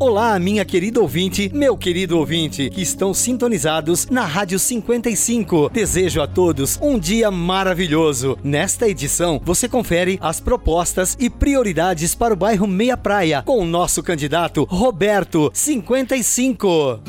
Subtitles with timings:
[0.00, 5.70] Olá, minha querida ouvinte, meu querido ouvinte, que estão sintonizados na Rádio 55.
[5.70, 8.36] Desejo a todos um dia maravilhoso.
[8.42, 13.64] Nesta edição, você confere as propostas e prioridades para o bairro Meia Praia com o
[13.64, 17.00] nosso candidato Roberto 55.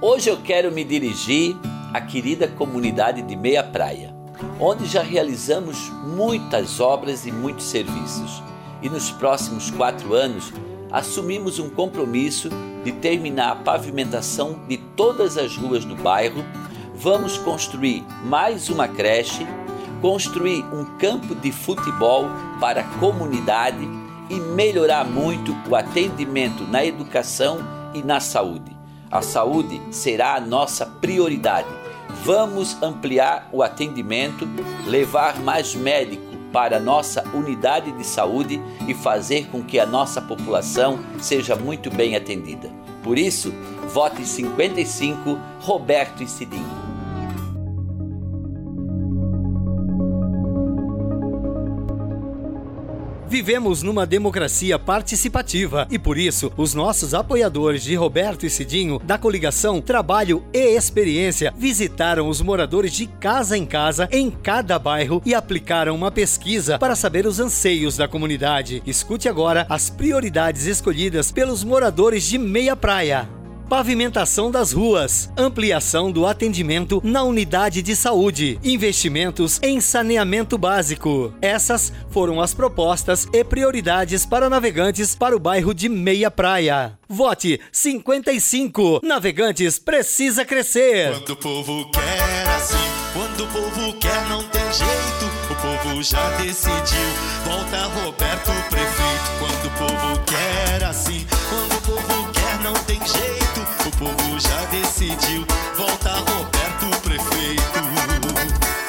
[0.00, 1.56] Hoje eu quero me dirigir
[1.92, 4.14] à querida comunidade de Meia Praia,
[4.60, 8.51] onde já realizamos muitas obras e muitos serviços.
[8.82, 10.52] E nos próximos quatro anos
[10.90, 12.50] assumimos um compromisso
[12.84, 16.44] de terminar a pavimentação de todas as ruas do bairro.
[16.94, 19.46] Vamos construir mais uma creche,
[20.00, 22.26] construir um campo de futebol
[22.60, 23.88] para a comunidade
[24.28, 27.58] e melhorar muito o atendimento na educação
[27.94, 28.76] e na saúde.
[29.10, 31.68] A saúde será a nossa prioridade.
[32.24, 34.48] Vamos ampliar o atendimento,
[34.86, 41.00] levar mais médicos para nossa unidade de saúde e fazer com que a nossa população
[41.20, 42.70] seja muito bem atendida.
[43.02, 43.52] Por isso,
[43.92, 46.81] vote 55 Roberto e Cidinho.
[53.32, 59.16] Vivemos numa democracia participativa e por isso os nossos apoiadores de Roberto e Cidinho da
[59.16, 65.34] coligação Trabalho e Experiência visitaram os moradores de casa em casa em cada bairro e
[65.34, 68.82] aplicaram uma pesquisa para saber os anseios da comunidade.
[68.86, 73.26] Escute agora as prioridades escolhidas pelos moradores de Meia Praia
[73.72, 81.32] pavimentação das ruas, ampliação do atendimento na unidade de saúde, investimentos em saneamento básico.
[81.40, 86.98] Essas foram as propostas e prioridades para navegantes para o bairro de Meia Praia.
[87.08, 89.00] Vote 55.
[89.02, 91.14] Navegantes precisa crescer.
[91.14, 92.76] Quando o povo quer assim,
[93.14, 97.08] quando o povo quer não tem jeito, o povo já decidiu.
[97.46, 99.22] Volta Roberto prefeito.
[99.38, 99.71] Quando
[104.52, 105.46] já decidiu.
[105.76, 107.78] Volta Roberto Prefeito.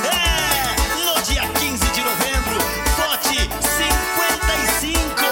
[0.04, 1.06] É!
[1.06, 2.60] No dia 15 de novembro,
[2.98, 5.24] vote 55.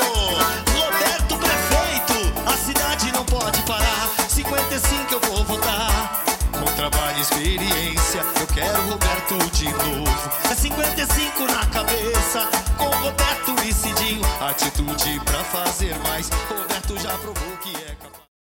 [0.73, 2.49] Roberto Prefeito.
[2.49, 4.09] A cidade não pode parar.
[4.29, 6.23] 55 eu vou votar.
[6.53, 10.31] Com trabalho e experiência, eu quero Roberto de novo.
[10.49, 12.47] É 55 na cabeça.
[12.77, 14.21] Com Roberto e Cidinho.
[14.39, 16.29] Atitude pra fazer mais.
[16.49, 17.71] Roberto já provou que